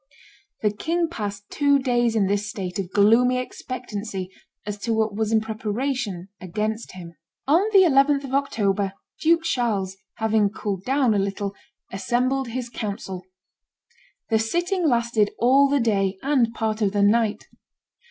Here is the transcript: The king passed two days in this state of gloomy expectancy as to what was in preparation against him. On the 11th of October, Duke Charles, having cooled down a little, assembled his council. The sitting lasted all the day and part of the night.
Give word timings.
The 0.63 0.71
king 0.71 1.09
passed 1.09 1.47
two 1.51 1.77
days 1.77 2.15
in 2.15 2.25
this 2.25 2.49
state 2.49 2.79
of 2.79 2.89
gloomy 2.91 3.37
expectancy 3.37 4.31
as 4.65 4.79
to 4.79 4.93
what 4.95 5.15
was 5.15 5.31
in 5.31 5.41
preparation 5.41 6.27
against 6.41 6.93
him. 6.93 7.13
On 7.45 7.61
the 7.71 7.83
11th 7.83 8.23
of 8.23 8.33
October, 8.33 8.93
Duke 9.21 9.43
Charles, 9.43 9.97
having 10.15 10.49
cooled 10.49 10.85
down 10.85 11.13
a 11.13 11.19
little, 11.19 11.53
assembled 11.91 12.47
his 12.47 12.67
council. 12.67 13.27
The 14.31 14.39
sitting 14.39 14.89
lasted 14.89 15.29
all 15.37 15.69
the 15.69 15.79
day 15.79 16.17
and 16.23 16.51
part 16.51 16.81
of 16.81 16.93
the 16.93 17.03
night. 17.03 17.47